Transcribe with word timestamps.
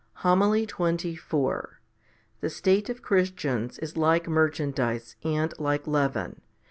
HOMILY 0.25 0.65
XXIV 0.65 1.65
The 2.39 2.49
state 2.49 2.89
of 2.89 3.03
Christians 3.03 3.77
is 3.77 3.95
like 3.95 4.27
merchandise, 4.27 5.15
and 5.23 5.53
like 5.59 5.85
leaven. 5.85 6.41